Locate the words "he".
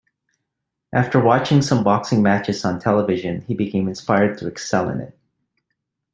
3.41-3.53